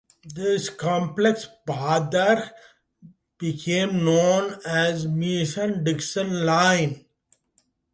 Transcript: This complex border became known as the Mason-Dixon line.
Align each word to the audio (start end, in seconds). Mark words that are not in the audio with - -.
This 0.33 0.67
complex 0.71 1.47
border 1.67 2.49
became 3.37 4.03
known 4.03 4.57
as 4.65 5.03
the 5.03 5.09
Mason-Dixon 5.09 6.43
line. 6.43 7.05